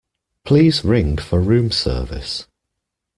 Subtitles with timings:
[0.45, 2.47] Please ring for room service